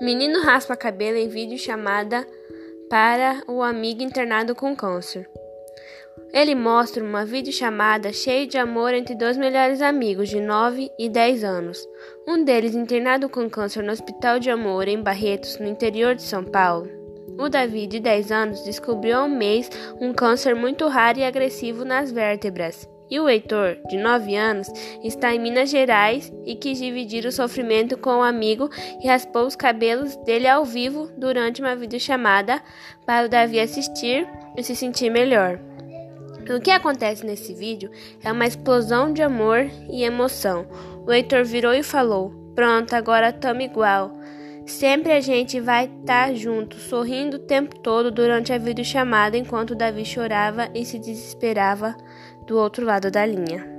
[0.00, 2.26] Menino raspa cabelo em vídeo chamada
[2.88, 5.28] para o amigo internado com câncer.
[6.32, 11.44] Ele mostra uma videochamada cheia de amor entre dois melhores amigos de 9 e 10
[11.44, 11.88] anos.
[12.26, 16.44] Um deles internado com câncer no Hospital de Amor em Barretos, no interior de São
[16.44, 16.88] Paulo.
[17.38, 19.70] O Davi, de 10 anos, descobriu há um mês
[20.00, 22.88] um câncer muito raro e agressivo nas vértebras.
[23.10, 24.66] E o Heitor, de 9 anos,
[25.02, 28.70] está em Minas Gerais e quis dividir o sofrimento com um amigo
[29.02, 32.62] e raspou os cabelos dele ao vivo durante uma videochamada
[33.04, 35.60] para o Davi assistir e se sentir melhor.
[36.50, 37.90] O que acontece nesse vídeo
[38.22, 40.66] é uma explosão de amor e emoção.
[41.06, 44.12] O Heitor virou e falou: Pronto, agora tamo igual.
[44.66, 49.74] Sempre a gente vai estar tá junto, sorrindo o tempo todo durante a videochamada enquanto
[49.74, 51.94] Davi chorava e se desesperava
[52.46, 53.73] do outro lado da linha.